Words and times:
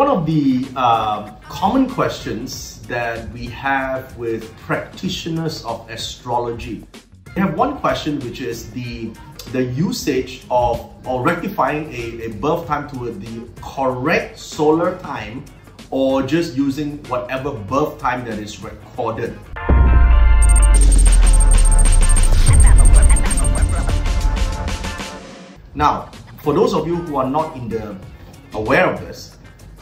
One 0.00 0.08
of 0.08 0.24
the 0.24 0.66
uh, 0.76 1.30
common 1.42 1.86
questions 1.86 2.80
that 2.88 3.28
we 3.32 3.44
have 3.48 4.16
with 4.16 4.50
practitioners 4.56 5.62
of 5.66 5.90
astrology, 5.90 6.86
we 7.36 7.42
have 7.42 7.52
one 7.52 7.76
question 7.76 8.18
which 8.20 8.40
is 8.40 8.70
the 8.70 9.12
the 9.52 9.62
usage 9.62 10.46
of 10.50 10.90
or 11.06 11.22
rectifying 11.22 11.92
a, 11.92 12.24
a 12.24 12.28
birth 12.40 12.66
time 12.66 12.88
to 12.92 13.12
the 13.12 13.46
correct 13.60 14.38
solar 14.38 14.96
time 15.00 15.44
or 15.90 16.22
just 16.22 16.56
using 16.56 16.96
whatever 17.12 17.52
birth 17.52 17.98
time 17.98 18.24
that 18.24 18.38
is 18.38 18.62
recorded. 18.64 19.38
Now, 25.74 26.08
for 26.42 26.54
those 26.54 26.72
of 26.72 26.86
you 26.86 26.96
who 26.96 27.16
are 27.16 27.28
not 27.28 27.54
in 27.54 27.68
the 27.68 27.98
aware 28.54 28.88
of 28.90 28.98
this, 29.02 29.36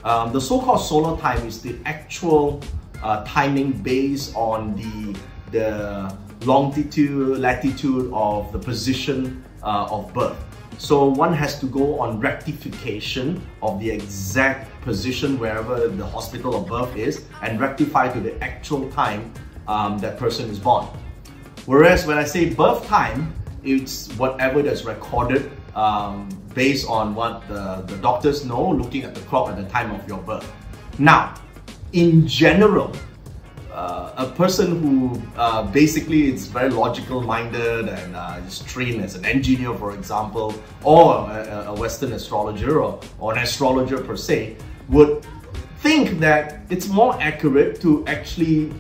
um, 0.09 0.32
the 0.32 0.40
so-called 0.40 0.80
solar 0.80 1.20
time 1.20 1.46
is 1.46 1.61
the 1.61 1.77
actual 1.84 2.62
uh, 3.03 3.22
timing 3.25 3.72
based 3.72 4.34
on 4.34 4.75
the 4.75 5.18
the 5.50 6.14
longitude, 6.44 7.39
latitude 7.39 8.11
of 8.12 8.53
the 8.53 8.58
position 8.58 9.44
uh, 9.62 9.89
of 9.90 10.12
birth. 10.14 10.36
So 10.79 11.07
one 11.07 11.32
has 11.32 11.58
to 11.61 11.67
go 11.67 11.98
on 11.98 12.21
rectification 12.21 13.44
of 13.62 13.81
the 13.81 13.90
exact 13.90 14.81
position 14.82 15.39
wherever 15.39 15.89
the 15.89 16.07
hospital 16.07 16.54
of 16.54 16.68
birth 16.68 16.95
is 16.96 17.25
and 17.43 17.59
rectify 17.59 18.09
to 18.12 18.20
the 18.20 18.43
actual 18.43 18.90
time 18.93 19.32
um, 19.67 19.98
that 19.98 20.18
person 20.18 20.48
is 20.48 20.59
born. 20.59 20.86
Whereas 21.67 22.06
when 22.06 22.17
I 22.17 22.25
say 22.25 22.54
birth 22.54 22.86
time, 22.86 23.34
it's 23.64 24.09
whatever 24.17 24.62
that's 24.62 24.84
recorded 24.84 25.50
um, 25.75 26.29
based 26.54 26.89
on 26.89 27.14
what 27.14 27.46
the, 27.49 27.82
the 27.86 27.96
doctors 27.99 28.45
know 28.45 28.71
looking 28.71 29.04
at 29.04 29.14
the 29.14 29.21
clock 29.22 29.50
at 29.50 29.57
the 29.57 29.68
time 29.68 29.90
of 29.93 30.07
your 30.09 30.18
birth. 30.18 30.50
Now, 30.99 31.35
in 31.93 32.27
general, 32.27 32.92
uh, 33.73 34.12
a 34.17 34.27
person 34.27 34.83
who 34.83 35.23
uh, 35.37 35.62
basically 35.70 36.33
is 36.33 36.48
very 36.48 36.70
logical 36.70 37.23
minded 37.23 37.89
and 37.89 38.17
uh, 38.17 38.41
is 38.47 38.59
trained 38.61 39.01
as 39.03 39.15
an 39.15 39.25
engineer, 39.25 39.73
for 39.75 39.95
example, 39.95 40.53
or 40.83 41.31
a, 41.31 41.67
a 41.69 41.75
Western 41.75 42.12
astrologer 42.12 42.83
or, 42.83 43.01
or 43.20 43.33
an 43.35 43.39
astrologer 43.39 43.98
per 43.98 44.17
se, 44.17 44.57
would 44.89 45.25
think 45.79 46.19
that 46.19 46.61
it's 46.70 46.89
more 46.89 47.17
accurate 47.20 47.81
to 47.81 48.05
actually, 48.07 48.73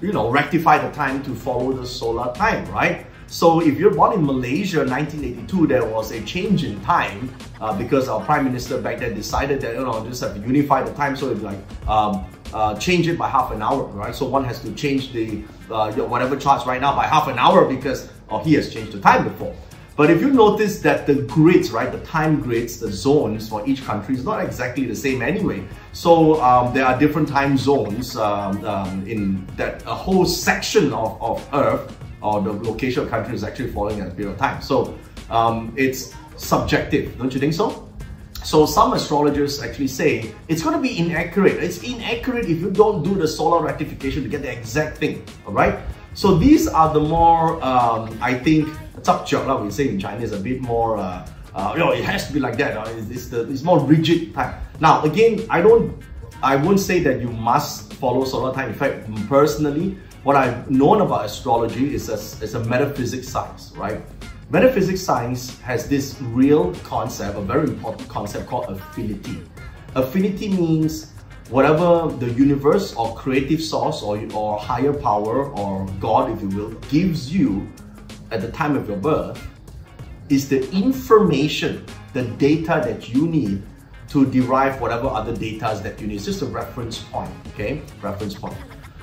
you 0.00 0.12
know, 0.12 0.28
rectify 0.28 0.76
the 0.78 0.92
time 0.92 1.22
to 1.22 1.32
follow 1.32 1.72
the 1.72 1.86
solar 1.86 2.34
time, 2.34 2.68
right? 2.72 3.06
So 3.28 3.60
if 3.60 3.78
you're 3.78 3.94
born 3.94 4.12
in 4.12 4.24
Malaysia 4.24 4.78
1982, 4.78 5.66
there 5.66 5.84
was 5.84 6.12
a 6.12 6.22
change 6.22 6.62
in 6.64 6.80
time 6.82 7.34
uh, 7.60 7.76
because 7.76 8.08
our 8.08 8.24
prime 8.24 8.44
minister 8.44 8.80
back 8.80 8.98
then 8.98 9.14
decided 9.14 9.60
that 9.62 9.74
you 9.74 9.84
know 9.84 10.04
just 10.06 10.22
have 10.22 10.34
to 10.34 10.40
unify 10.40 10.82
the 10.82 10.92
time, 10.94 11.16
so 11.16 11.30
it's 11.30 11.42
like 11.42 11.58
um, 11.88 12.24
uh, 12.54 12.78
change 12.78 13.08
it 13.08 13.18
by 13.18 13.28
half 13.28 13.50
an 13.50 13.62
hour, 13.62 13.84
right? 13.86 14.14
So 14.14 14.26
one 14.26 14.44
has 14.44 14.60
to 14.60 14.72
change 14.74 15.12
the 15.12 15.42
uh, 15.70 15.92
whatever 15.92 16.36
charts 16.36 16.66
right 16.66 16.80
now 16.80 16.94
by 16.94 17.06
half 17.06 17.26
an 17.26 17.38
hour 17.38 17.64
because 17.64 18.08
oh, 18.30 18.38
he 18.38 18.54
has 18.54 18.72
changed 18.72 18.92
the 18.92 19.00
time 19.00 19.24
before. 19.24 19.54
But 19.96 20.10
if 20.10 20.20
you 20.20 20.30
notice 20.30 20.80
that 20.80 21.06
the 21.06 21.22
grids, 21.22 21.70
right, 21.70 21.90
the 21.90 22.00
time 22.00 22.40
grids, 22.40 22.78
the 22.78 22.92
zones 22.92 23.48
for 23.48 23.66
each 23.66 23.82
country 23.82 24.14
is 24.14 24.24
not 24.24 24.44
exactly 24.44 24.84
the 24.84 24.94
same 24.94 25.22
anyway. 25.22 25.66
So 25.94 26.40
um, 26.42 26.74
there 26.74 26.84
are 26.84 26.98
different 26.98 27.28
time 27.28 27.56
zones 27.56 28.14
um, 28.14 28.62
um, 28.66 29.08
in 29.08 29.46
that 29.56 29.82
a 29.86 29.94
whole 29.94 30.26
section 30.26 30.92
of, 30.92 31.20
of 31.22 31.48
Earth 31.54 31.96
or 32.26 32.42
the 32.42 32.52
location 32.52 33.04
of 33.04 33.10
country 33.10 33.34
is 33.34 33.44
actually 33.44 33.70
following 33.70 34.00
at 34.00 34.08
a 34.08 34.10
period 34.10 34.32
of 34.32 34.38
time. 34.38 34.60
So 34.60 34.98
um, 35.30 35.72
it's 35.76 36.14
subjective, 36.36 37.16
don't 37.18 37.32
you 37.32 37.40
think 37.40 37.54
so? 37.54 37.88
So 38.44 38.66
some 38.66 38.92
astrologers 38.92 39.62
actually 39.62 39.88
say 39.88 40.32
it's 40.48 40.62
going 40.62 40.76
to 40.76 40.80
be 40.80 40.98
inaccurate. 40.98 41.56
It's 41.62 41.82
inaccurate 41.82 42.46
if 42.46 42.60
you 42.60 42.70
don't 42.70 43.02
do 43.02 43.14
the 43.14 43.26
solar 43.26 43.62
rectification 43.62 44.22
to 44.22 44.28
get 44.28 44.42
the 44.42 44.52
exact 44.52 44.98
thing, 44.98 45.24
all 45.46 45.52
right? 45.52 45.78
So 46.14 46.36
these 46.36 46.68
are 46.68 46.92
the 46.92 47.00
more, 47.00 47.62
um, 47.62 48.16
I 48.22 48.34
think, 48.34 48.68
like 49.06 49.60
we 49.62 49.70
say 49.70 49.88
in 49.88 49.98
Chinese, 50.00 50.32
a 50.32 50.38
bit 50.38 50.60
more, 50.60 50.96
uh, 50.96 51.28
uh, 51.54 51.72
you 51.74 51.80
know, 51.80 51.92
it 51.92 52.04
has 52.04 52.26
to 52.28 52.32
be 52.32 52.40
like 52.40 52.56
that. 52.58 52.76
Uh, 52.76 52.88
it's, 52.96 53.10
it's, 53.10 53.28
the, 53.28 53.50
it's 53.50 53.62
more 53.62 53.80
rigid 53.80 54.34
time. 54.34 54.54
Now, 54.80 55.02
again, 55.02 55.44
I 55.50 55.60
don't, 55.60 56.02
I 56.42 56.56
won't 56.56 56.80
say 56.80 57.00
that 57.00 57.20
you 57.20 57.28
must 57.28 57.94
follow 57.94 58.24
solar 58.24 58.52
time. 58.54 58.68
In 58.70 58.74
fact, 58.74 59.08
personally, 59.28 59.96
what 60.26 60.34
I've 60.34 60.68
known 60.68 61.02
about 61.02 61.24
astrology 61.24 61.94
is 61.94 62.08
a, 62.08 62.14
is 62.44 62.56
a 62.56 62.64
metaphysics 62.64 63.28
science, 63.28 63.72
right? 63.76 64.02
Metaphysics 64.50 65.00
science 65.00 65.56
has 65.60 65.88
this 65.88 66.20
real 66.20 66.74
concept, 66.82 67.38
a 67.38 67.40
very 67.40 67.68
important 67.68 68.08
concept 68.08 68.48
called 68.48 68.64
affinity. 68.68 69.40
Affinity 69.94 70.48
means 70.48 71.12
whatever 71.48 72.12
the 72.16 72.28
universe 72.32 72.92
or 72.96 73.14
creative 73.14 73.62
source 73.62 74.02
or, 74.02 74.18
or 74.34 74.58
higher 74.58 74.92
power 74.92 75.48
or 75.52 75.86
God, 76.00 76.32
if 76.32 76.42
you 76.42 76.48
will, 76.48 76.70
gives 76.90 77.32
you 77.32 77.70
at 78.32 78.40
the 78.40 78.50
time 78.50 78.74
of 78.74 78.88
your 78.88 78.98
birth 78.98 79.40
is 80.28 80.48
the 80.48 80.68
information, 80.72 81.86
the 82.14 82.24
data 82.24 82.82
that 82.84 83.08
you 83.08 83.28
need 83.28 83.62
to 84.08 84.26
derive 84.26 84.80
whatever 84.80 85.06
other 85.06 85.36
data 85.36 85.78
that 85.84 86.00
you 86.00 86.08
need. 86.08 86.16
It's 86.16 86.24
just 86.24 86.42
a 86.42 86.46
reference 86.46 86.98
point, 86.98 87.30
okay? 87.54 87.80
Reference 88.02 88.34
point. 88.34 88.56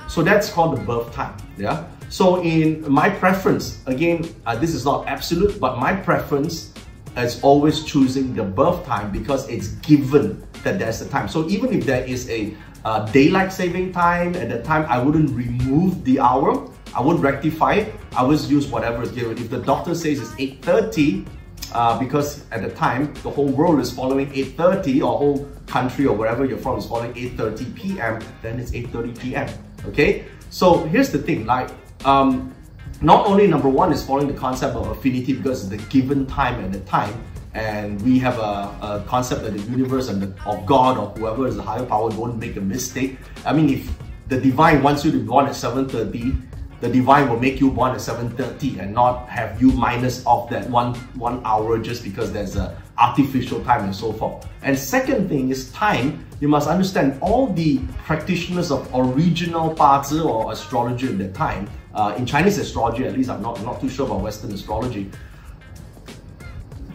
So 0.08 0.22
that's 0.22 0.50
called 0.50 0.76
the 0.76 0.82
birth 0.82 1.12
time, 1.12 1.36
yeah? 1.56 1.86
So 2.08 2.42
in 2.42 2.88
my 2.90 3.10
preference, 3.10 3.82
again, 3.86 4.28
uh, 4.46 4.56
this 4.56 4.74
is 4.74 4.84
not 4.84 5.06
absolute, 5.08 5.58
but 5.58 5.78
my 5.78 5.94
preference 5.94 6.72
is 7.16 7.42
always 7.42 7.84
choosing 7.84 8.34
the 8.34 8.44
birth 8.44 8.84
time 8.84 9.10
because 9.10 9.48
it's 9.48 9.68
given 9.82 10.46
that 10.62 10.78
there's 10.78 11.00
a 11.00 11.08
time. 11.08 11.28
So 11.28 11.48
even 11.48 11.72
if 11.72 11.86
there 11.86 12.04
is 12.04 12.28
a 12.30 12.54
uh, 12.84 13.06
daylight 13.10 13.52
saving 13.52 13.92
time 13.92 14.34
at 14.36 14.48
the 14.48 14.62
time, 14.62 14.86
I 14.88 15.02
wouldn't 15.02 15.30
remove 15.30 16.04
the 16.04 16.20
hour. 16.20 16.70
I 16.94 17.00
would 17.00 17.20
rectify 17.20 17.74
it. 17.74 17.94
I 18.16 18.22
would 18.22 18.40
use 18.42 18.66
whatever 18.68 19.02
is 19.02 19.10
given. 19.10 19.38
If 19.38 19.50
the 19.50 19.60
doctor 19.60 19.94
says 19.94 20.20
it's 20.20 20.30
8.30, 20.32 21.26
uh, 21.72 21.98
because 21.98 22.44
at 22.52 22.62
the 22.62 22.70
time, 22.70 23.12
the 23.22 23.30
whole 23.30 23.48
world 23.48 23.80
is 23.80 23.90
following 23.90 24.30
8.30 24.30 24.98
or 25.02 25.18
whole 25.18 25.48
country 25.66 26.06
or 26.06 26.16
wherever 26.16 26.44
you're 26.44 26.58
from 26.58 26.78
is 26.78 26.86
following 26.86 27.12
8.30 27.14 27.74
p.m., 27.74 28.20
then 28.42 28.60
it's 28.60 28.70
8.30 28.70 29.18
p.m. 29.18 29.48
Okay? 29.88 30.26
So 30.50 30.84
here's 30.84 31.10
the 31.10 31.18
thing, 31.18 31.46
like, 31.46 31.70
um, 32.04 32.54
not 33.00 33.26
only 33.26 33.46
number 33.46 33.68
one 33.68 33.92
is 33.92 34.04
following 34.04 34.28
the 34.28 34.38
concept 34.38 34.76
of 34.76 34.88
affinity 34.88 35.32
because 35.32 35.68
the 35.68 35.76
given 35.76 36.26
time 36.26 36.62
and 36.62 36.72
the 36.72 36.80
time, 36.80 37.14
and 37.54 38.00
we 38.02 38.18
have 38.18 38.38
a, 38.38 38.76
a 38.82 39.04
concept 39.06 39.42
that 39.42 39.52
the 39.52 39.62
universe 39.70 40.08
and 40.08 40.22
the, 40.22 40.34
of 40.44 40.66
God 40.66 40.98
or 40.98 41.08
whoever 41.10 41.46
is 41.46 41.56
the 41.56 41.62
higher 41.62 41.84
power 41.84 42.08
won't 42.10 42.38
make 42.38 42.56
a 42.56 42.60
mistake. 42.60 43.18
I 43.44 43.52
mean, 43.52 43.68
if 43.68 43.92
the 44.28 44.40
divine 44.40 44.82
wants 44.82 45.04
you 45.04 45.12
to 45.12 45.18
be 45.18 45.24
born 45.24 45.46
at 45.46 45.52
7.30, 45.52 46.40
the 46.84 46.90
divine 46.90 47.30
will 47.30 47.40
make 47.40 47.60
you 47.60 47.70
born 47.70 47.92
at 47.92 47.96
7.30 47.96 48.78
and 48.78 48.92
not 48.92 49.26
have 49.30 49.58
you 49.58 49.72
minus 49.72 50.24
off 50.26 50.50
that 50.50 50.68
one, 50.68 50.94
one 51.14 51.40
hour 51.42 51.78
just 51.78 52.04
because 52.04 52.30
there's 52.30 52.56
a 52.56 52.76
artificial 52.98 53.64
time 53.64 53.84
and 53.84 53.96
so 53.96 54.12
forth. 54.12 54.46
And 54.60 54.78
second 54.78 55.30
thing 55.30 55.48
is 55.48 55.72
time. 55.72 56.26
You 56.40 56.48
must 56.48 56.68
understand 56.68 57.18
all 57.22 57.46
the 57.46 57.78
practitioners 58.04 58.70
of 58.70 58.86
original 58.94 59.72
parts 59.74 60.12
or 60.12 60.52
astrology 60.52 61.08
at 61.08 61.16
that 61.16 61.32
time, 61.32 61.70
uh, 61.94 62.16
in 62.18 62.26
Chinese 62.26 62.58
astrology 62.58 63.06
at 63.06 63.14
least, 63.14 63.30
I'm 63.30 63.40
not, 63.40 63.62
not 63.62 63.80
too 63.80 63.88
sure 63.88 64.04
about 64.04 64.20
Western 64.20 64.52
astrology, 64.52 65.10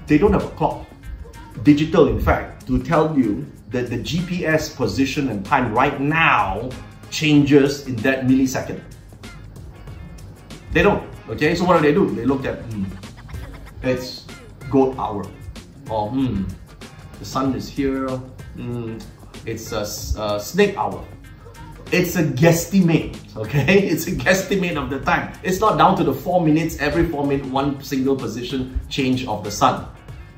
they 0.05 0.19
don't 0.19 0.33
have 0.33 0.45
a 0.45 0.51
clock. 0.51 0.85
Digital, 1.63 2.09
in 2.09 2.21
fact, 2.21 2.67
to 2.67 2.79
tell 2.83 3.17
you 3.17 3.43
that 3.71 3.89
the 3.89 3.97
GPS 3.97 4.75
position 4.75 5.29
and 5.29 5.43
time 5.43 5.73
right 5.73 5.99
now 5.99 6.69
changes 7.09 7.87
in 7.87 7.95
that 7.97 8.27
millisecond. 8.27 8.83
They 10.71 10.83
don't. 10.83 11.03
Okay, 11.29 11.55
so 11.55 11.65
what 11.65 11.77
do 11.77 11.83
they 11.83 11.93
do? 11.93 12.09
They 12.15 12.25
look 12.25 12.45
at 12.45 12.59
hmm, 12.71 12.85
it's 13.83 14.25
goat 14.69 14.97
hour 14.97 15.25
or 15.89 16.09
hmm, 16.09 16.43
the 17.17 17.25
sun 17.25 17.55
is 17.55 17.67
here, 17.67 18.07
hmm, 18.07 18.97
it's 19.45 19.71
a, 19.71 19.81
a 20.21 20.39
snake 20.39 20.77
hour. 20.77 21.03
It's 21.91 22.15
a 22.17 22.23
guesstimate, 22.23 23.17
okay? 23.35 23.87
It's 23.91 24.05
a 24.05 24.11
guesstimate 24.11 24.77
of 24.77 24.91
the 24.91 24.99
time. 24.99 25.33
It's 25.41 25.59
not 25.59 25.77
down 25.79 25.97
to 25.97 26.03
the 26.03 26.13
four 26.13 26.39
minutes, 26.39 26.77
every 26.79 27.07
four 27.07 27.25
minutes, 27.25 27.47
one 27.49 27.81
single 27.83 28.15
position 28.15 28.79
change 28.89 29.25
of 29.25 29.43
the 29.43 29.49
sun. 29.49 29.87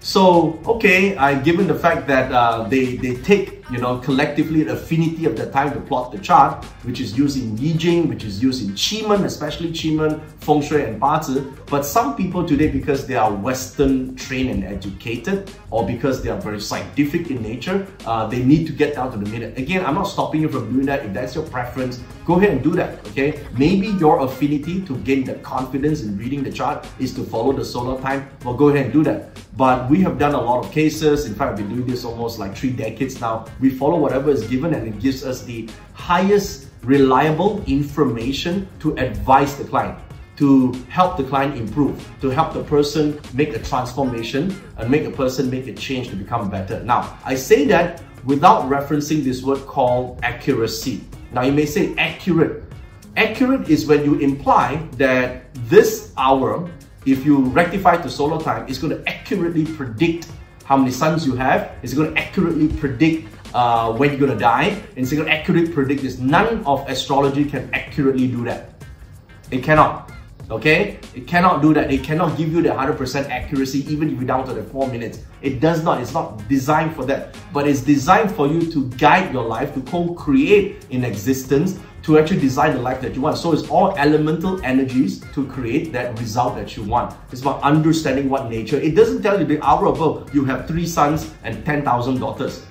So, 0.03 0.59
okay, 0.65 1.15
I 1.15 1.35
given 1.35 1.67
the 1.67 1.75
fact 1.75 2.07
that 2.07 2.31
uh, 2.31 2.63
they, 2.67 2.95
they 2.95 3.17
take, 3.17 3.63
you 3.69 3.77
know, 3.77 3.99
collectively 3.99 4.63
the 4.63 4.73
affinity 4.73 5.25
of 5.25 5.37
the 5.37 5.51
time 5.51 5.71
to 5.73 5.79
plot 5.79 6.11
the 6.11 6.17
chart, 6.17 6.65
which 6.81 6.99
is 6.99 7.15
used 7.15 7.37
in 7.37 7.55
Yijing, 7.55 8.07
which 8.09 8.23
is 8.23 8.41
used 8.41 8.67
in 8.67 8.73
Qi 8.73 9.07
Men, 9.07 9.25
especially 9.25 9.69
Qi 9.69 9.95
Men, 9.95 10.19
Feng 10.39 10.63
Shui 10.63 10.83
and 10.83 10.99
Bazi. 10.99 11.55
But 11.67 11.85
some 11.85 12.15
people 12.15 12.43
today, 12.43 12.67
because 12.67 13.05
they 13.05 13.13
are 13.13 13.31
Western 13.31 14.15
trained 14.15 14.49
and 14.49 14.63
educated, 14.63 15.51
or 15.69 15.85
because 15.85 16.23
they 16.23 16.31
are 16.31 16.41
very 16.41 16.59
scientific 16.59 17.29
in 17.29 17.43
nature, 17.43 17.85
uh, 18.07 18.25
they 18.25 18.41
need 18.41 18.65
to 18.65 18.73
get 18.73 18.95
down 18.95 19.11
to 19.11 19.19
the 19.19 19.29
minute. 19.29 19.55
Again, 19.55 19.85
I'm 19.85 19.93
not 19.93 20.07
stopping 20.07 20.41
you 20.41 20.49
from 20.49 20.73
doing 20.73 20.87
that. 20.87 21.05
If 21.05 21.13
that's 21.13 21.35
your 21.35 21.45
preference, 21.45 22.01
go 22.25 22.37
ahead 22.37 22.49
and 22.49 22.63
do 22.63 22.71
that, 22.71 23.07
okay? 23.09 23.45
Maybe 23.55 23.89
your 23.99 24.21
affinity 24.21 24.81
to 24.81 24.97
gain 24.97 25.25
the 25.25 25.35
confidence 25.35 26.01
in 26.01 26.17
reading 26.17 26.41
the 26.41 26.51
chart 26.51 26.87
is 26.97 27.13
to 27.13 27.23
follow 27.23 27.53
the 27.53 27.63
solar 27.63 28.01
time. 28.01 28.27
Well, 28.43 28.55
go 28.55 28.69
ahead 28.69 28.85
and 28.85 28.93
do 28.93 29.03
that. 29.03 29.29
But 29.57 29.89
we 29.89 30.01
have 30.01 30.17
done 30.17 30.33
a 30.33 30.41
lot 30.41 30.65
of 30.65 30.71
cases. 30.71 31.25
In 31.25 31.35
fact, 31.35 31.51
I've 31.51 31.57
been 31.57 31.69
doing 31.69 31.85
this 31.85 32.05
almost 32.05 32.39
like 32.39 32.55
three 32.55 32.71
decades 32.71 33.19
now. 33.19 33.45
We 33.59 33.69
follow 33.69 33.97
whatever 33.97 34.31
is 34.31 34.47
given 34.47 34.73
and 34.73 34.87
it 34.87 34.99
gives 34.99 35.25
us 35.25 35.43
the 35.43 35.69
highest 35.93 36.67
reliable 36.83 37.63
information 37.65 38.67
to 38.79 38.97
advise 38.97 39.57
the 39.57 39.65
client 39.65 39.99
to 40.37 40.71
help 40.89 41.17
the 41.17 41.23
client 41.23 41.55
improve, 41.55 42.09
to 42.19 42.29
help 42.29 42.51
the 42.51 42.63
person 42.63 43.19
make 43.33 43.53
a 43.53 43.59
transformation 43.59 44.59
and 44.77 44.89
make 44.89 45.05
a 45.05 45.11
person 45.11 45.51
make 45.51 45.67
a 45.67 45.73
change 45.73 46.09
to 46.09 46.15
become 46.15 46.49
better. 46.49 46.81
Now, 46.83 47.15
I 47.23 47.35
say 47.35 47.65
that 47.65 48.01
without 48.25 48.67
referencing 48.67 49.23
this 49.23 49.43
word 49.43 49.59
called 49.67 50.19
accuracy. 50.23 51.03
Now, 51.31 51.43
you 51.43 51.51
may 51.51 51.67
say 51.67 51.95
accurate. 51.95 52.63
Accurate 53.17 53.69
is 53.69 53.85
when 53.85 54.03
you 54.03 54.17
imply 54.17 54.87
that 54.93 55.53
this 55.69 56.11
hour, 56.17 56.67
if 57.05 57.25
you 57.25 57.39
rectify 57.45 57.97
to 57.97 58.09
solar 58.09 58.41
time, 58.41 58.67
it's 58.67 58.77
going 58.77 58.95
to 58.95 59.09
accurately 59.09 59.65
predict 59.65 60.27
how 60.65 60.77
many 60.77 60.91
sons 60.91 61.25
you 61.25 61.35
have. 61.35 61.71
It's 61.81 61.93
going 61.93 62.13
to 62.13 62.21
accurately 62.21 62.67
predict 62.67 63.27
uh, 63.53 63.91
when 63.93 64.11
you're 64.11 64.19
going 64.19 64.31
to 64.31 64.37
die. 64.37 64.67
And 64.95 64.97
it's 64.97 65.11
going 65.11 65.25
to 65.25 65.31
accurately 65.31 65.71
predict 65.71 66.03
this. 66.03 66.19
None 66.19 66.63
of 66.65 66.87
astrology 66.89 67.45
can 67.45 67.69
accurately 67.73 68.27
do 68.27 68.43
that. 68.45 68.69
It 69.49 69.63
cannot 69.63 70.11
okay? 70.51 70.99
It 71.15 71.25
cannot 71.27 71.61
do 71.61 71.73
that. 71.73 71.91
It 71.91 72.03
cannot 72.03 72.37
give 72.37 72.53
you 72.53 72.61
the 72.61 72.69
100% 72.69 73.29
accuracy 73.29 73.79
even 73.91 74.09
if 74.11 74.17
you're 74.17 74.27
down 74.27 74.45
to 74.47 74.53
the 74.53 74.63
4 74.63 74.87
minutes. 74.89 75.19
It 75.41 75.59
does 75.59 75.83
not. 75.83 76.01
It's 76.01 76.13
not 76.13 76.47
designed 76.47 76.95
for 76.95 77.05
that. 77.05 77.35
But 77.53 77.67
it's 77.67 77.81
designed 77.81 78.35
for 78.35 78.47
you 78.47 78.69
to 78.71 78.89
guide 78.91 79.33
your 79.33 79.45
life, 79.45 79.73
to 79.73 79.81
co-create 79.81 80.85
in 80.89 81.03
existence, 81.05 81.79
to 82.03 82.17
actually 82.17 82.39
design 82.39 82.73
the 82.75 82.81
life 82.81 83.01
that 83.01 83.15
you 83.15 83.21
want. 83.21 83.37
So 83.37 83.53
it's 83.53 83.69
all 83.69 83.95
elemental 83.97 84.63
energies 84.63 85.19
to 85.33 85.45
create 85.47 85.91
that 85.93 86.17
result 86.19 86.55
that 86.55 86.75
you 86.75 86.83
want. 86.83 87.15
It's 87.31 87.41
about 87.41 87.61
understanding 87.61 88.29
what 88.29 88.49
nature. 88.49 88.77
It 88.77 88.95
doesn't 88.95 89.21
tell 89.21 89.39
you 89.39 89.45
the 89.45 89.61
hour 89.61 89.85
above 89.85 90.33
you 90.33 90.43
have 90.45 90.67
three 90.67 90.87
sons 90.87 91.33
and 91.43 91.63
10,000 91.65 92.19
daughters. 92.19 92.65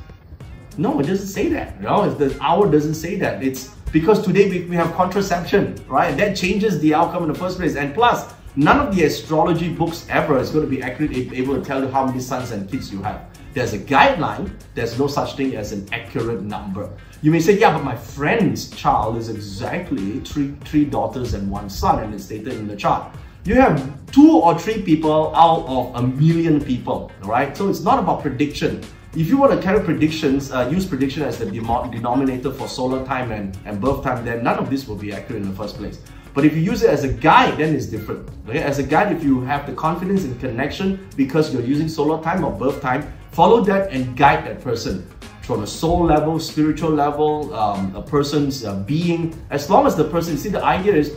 No, 0.77 0.99
it 1.01 1.07
doesn't 1.07 1.29
say 1.29 1.49
that. 1.51 1.81
No, 1.81 2.13
the 2.13 2.37
hour 2.41 2.71
doesn't 2.71 2.95
say 2.95 3.17
that. 3.17 3.43
It's 3.43 3.69
because 3.93 4.23
today 4.25 4.49
we, 4.49 4.65
we 4.65 4.77
have 4.77 4.93
contraception, 4.95 5.77
right? 5.89 6.17
That 6.17 6.37
changes 6.37 6.79
the 6.81 6.95
outcome 6.95 7.25
in 7.25 7.33
the 7.33 7.39
first 7.39 7.59
place. 7.59 7.77
And 7.77 7.95
plus, 7.95 8.33
none 8.57 8.79
of 8.79 8.95
the 8.95 9.05
astrology 9.05 9.73
books 9.73 10.07
ever 10.09 10.39
is 10.39 10.51
going 10.51 10.65
to 10.65 10.71
be 10.71 10.83
accurate 10.83 11.13
able 11.33 11.55
to 11.55 11.65
tell 11.65 11.83
you 11.83 11.89
how 11.89 12.07
many 12.07 12.21
sons 12.21 12.51
and 12.51 12.71
kids 12.71 12.93
you 12.93 13.03
have. 13.03 13.30
There's 13.53 13.73
a 13.73 13.79
guideline, 13.79 14.53
there's 14.75 14.99
no 14.99 15.09
such 15.09 15.37
thing 15.37 15.57
as 15.57 15.73
an 15.73 15.89
accurate 15.93 16.43
number. 16.43 16.89
You 17.21 17.33
may 17.33 17.41
say, 17.41 17.59
yeah, 17.59 17.73
but 17.73 17.83
my 17.83 17.97
friend's 17.97 18.71
child 18.71 19.17
is 19.17 19.29
exactly 19.29 20.21
three, 20.21 20.55
three 20.65 20.85
daughters 20.85 21.35
and 21.35 21.51
one 21.51 21.69
son, 21.69 22.03
and 22.03 22.15
it's 22.15 22.25
stated 22.25 22.55
in 22.55 22.69
the 22.69 22.77
chart. 22.77 23.13
You 23.45 23.57
have 23.57 24.07
two 24.13 24.39
or 24.39 24.59
three 24.59 24.83
people 24.83 25.35
out 25.35 25.67
of 25.67 25.97
a 25.97 26.07
million 26.07 26.63
people, 26.63 27.11
right? 27.23 27.57
So 27.57 27.69
it's 27.69 27.81
not 27.81 27.99
about 27.99 28.23
prediction. 28.23 28.83
If 29.17 29.27
you 29.27 29.37
want 29.39 29.53
to 29.53 29.61
carry 29.61 29.83
predictions, 29.83 30.53
uh, 30.53 30.69
use 30.71 30.87
prediction 30.87 31.25
as 31.25 31.39
the 31.39 31.47
denominator 31.47 32.53
for 32.53 32.69
solar 32.69 33.05
time 33.05 33.33
and, 33.33 33.59
and 33.65 33.81
birth 33.81 34.05
time, 34.05 34.25
then 34.25 34.45
none 34.45 34.59
of 34.59 34.71
this 34.71 34.87
will 34.87 34.95
be 34.95 35.13
accurate 35.13 35.43
in 35.43 35.49
the 35.49 35.57
first 35.57 35.77
place. 35.77 36.01
But 36.33 36.45
if 36.45 36.55
you 36.55 36.61
use 36.61 36.85
it 36.85 36.91
as 36.91 37.03
a 37.03 37.13
guide, 37.13 37.59
then 37.59 37.75
it's 37.75 37.87
different. 37.87 38.29
Okay? 38.49 38.63
As 38.63 38.79
a 38.79 38.85
guide, 38.85 39.11
if 39.11 39.25
you 39.25 39.41
have 39.41 39.67
the 39.67 39.73
confidence 39.73 40.23
and 40.23 40.39
connection 40.39 41.09
because 41.17 41.53
you're 41.53 41.65
using 41.65 41.89
solar 41.89 42.23
time 42.23 42.45
or 42.45 42.53
birth 42.53 42.81
time, 42.81 43.13
follow 43.41 43.63
that 43.63 43.91
and 43.91 44.15
guide 44.19 44.45
that 44.45 44.61
person 44.61 45.09
from 45.41 45.63
a 45.63 45.67
soul 45.67 46.05
level, 46.05 46.39
spiritual 46.39 46.91
level, 46.91 47.55
um, 47.55 47.97
a 47.97 48.03
person's 48.03 48.67
uh, 48.67 48.77
being. 48.81 49.35
As 49.49 49.71
long 49.71 49.87
as 49.87 49.97
the 49.97 50.05
person, 50.05 50.37
see, 50.37 50.51
the 50.51 50.63
idea 50.63 50.95
is 50.95 51.17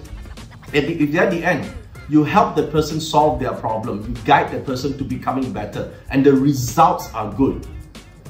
if, 0.71 0.85
if 0.87 1.13
at 1.15 1.31
the 1.31 1.43
end, 1.43 1.69
you 2.07 2.23
help 2.23 2.55
the 2.55 2.63
person 2.67 3.01
solve 3.01 3.41
their 3.41 3.51
problem, 3.51 4.07
you 4.07 4.15
guide 4.23 4.53
the 4.53 4.61
person 4.61 4.97
to 4.99 5.03
becoming 5.03 5.51
better, 5.51 5.91
and 6.11 6.25
the 6.25 6.31
results 6.31 7.13
are 7.13 7.29
good. 7.33 7.67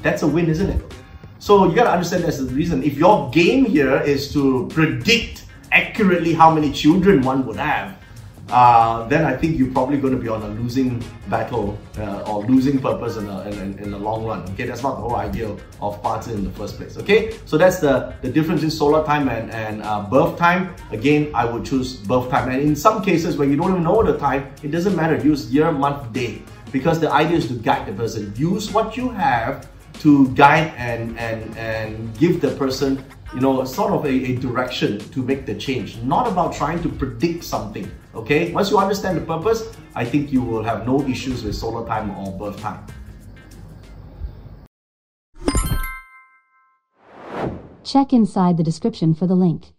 That's 0.01 0.23
a 0.23 0.27
win, 0.27 0.49
isn't 0.49 0.71
it? 0.71 0.81
So 1.37 1.69
you 1.69 1.75
gotta 1.75 1.91
understand 1.91 2.23
that's 2.23 2.39
the 2.39 2.45
reason. 2.45 2.81
If 2.81 2.97
your 2.97 3.29
game 3.29 3.63
here 3.63 4.01
is 4.01 4.33
to 4.33 4.67
predict 4.73 5.45
accurately 5.71 6.33
how 6.33 6.49
many 6.51 6.71
children 6.71 7.21
one 7.21 7.45
would 7.45 7.57
have, 7.57 7.95
uh, 8.49 9.07
then 9.07 9.25
I 9.25 9.35
think 9.35 9.57
you're 9.57 9.71
probably 9.71 9.97
going 9.97 10.13
to 10.13 10.19
be 10.19 10.27
on 10.27 10.41
a 10.43 10.49
losing 10.49 11.03
battle 11.27 11.77
uh, 11.97 12.29
or 12.29 12.45
losing 12.45 12.79
purpose 12.79 13.15
in, 13.17 13.27
a, 13.27 13.41
in, 13.49 13.79
in, 13.79 13.91
the 13.91 13.97
long 13.97 14.25
run. 14.25 14.41
Okay, 14.51 14.65
that's 14.65 14.83
not 14.83 14.95
the 14.95 15.01
whole 15.01 15.15
idea 15.15 15.55
of 15.81 16.03
parts 16.03 16.27
in 16.27 16.43
the 16.43 16.49
first 16.51 16.77
place. 16.77 16.97
Okay, 16.97 17.37
so 17.45 17.57
that's 17.57 17.79
the, 17.79 18.13
the 18.21 18.29
difference 18.29 18.61
in 18.61 18.69
solar 18.69 19.05
time 19.05 19.29
and, 19.29 19.49
and 19.51 19.81
uh, 19.83 20.01
birth 20.01 20.37
time. 20.37 20.75
Again, 20.91 21.31
I 21.33 21.45
would 21.45 21.65
choose 21.65 21.95
birth 21.95 22.29
time. 22.29 22.49
And 22.49 22.61
in 22.61 22.75
some 22.75 23.03
cases 23.03 23.37
where 23.37 23.47
you 23.47 23.55
don't 23.55 23.71
even 23.71 23.83
know 23.83 24.03
the 24.03 24.17
time, 24.17 24.53
it 24.61 24.71
doesn't 24.71 24.95
matter. 24.95 25.15
Use 25.15 25.51
year, 25.51 25.71
month, 25.71 26.11
day. 26.11 26.41
Because 26.71 26.99
the 26.99 27.11
idea 27.11 27.37
is 27.37 27.47
to 27.47 27.53
guide 27.53 27.87
the 27.87 27.93
person. 27.93 28.33
Use 28.35 28.71
what 28.71 28.97
you 28.97 29.09
have 29.09 29.67
to 29.99 30.27
guide 30.29 30.73
and, 30.77 31.17
and, 31.17 31.55
and 31.57 32.17
give 32.17 32.41
the 32.41 32.49
person, 32.55 33.03
you 33.33 33.41
know, 33.41 33.63
sort 33.65 33.94
of 33.94 34.06
a, 34.06 34.09
a 34.09 34.35
direction 34.35 35.00
to 35.12 35.24
make 35.24 35.45
the 35.45 35.56
change. 35.56 35.97
Not 35.97 36.27
about 36.27 36.53
trying 36.53 36.81
to 36.83 36.89
predict 36.89 37.44
something, 37.44 37.89
okay? 38.13 38.51
Once 38.51 38.69
you 38.69 38.77
understand 38.77 39.18
the 39.18 39.25
purpose, 39.25 39.75
I 39.95 40.06
think 40.06 40.31
you 40.31 40.41
will 40.41 40.63
have 40.63 40.85
no 40.85 41.01
issues 41.07 41.44
with 41.44 41.56
solar 41.56 41.85
time 41.88 42.12
or 42.12 42.31
birth 42.38 42.59
time. 42.59 42.85
Check 47.83 48.13
inside 48.13 48.57
the 48.57 48.63
description 48.63 49.13
for 49.13 49.27
the 49.27 49.36
link. 49.36 49.74